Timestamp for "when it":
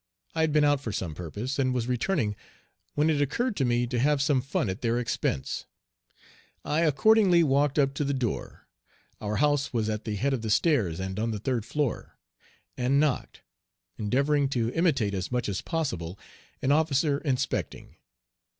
2.95-3.21